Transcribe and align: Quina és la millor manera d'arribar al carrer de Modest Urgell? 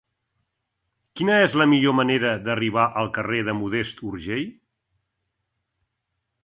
Quina 1.19 1.35
és 1.41 1.53
la 1.61 1.67
millor 1.73 1.95
manera 1.99 2.31
d'arribar 2.47 2.87
al 3.03 3.13
carrer 3.19 3.43
de 3.49 3.57
Modest 3.61 4.03
Urgell? 4.13 4.49